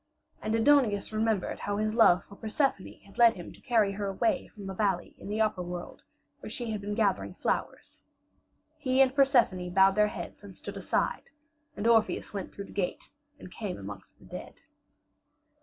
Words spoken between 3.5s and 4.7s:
to carry her away from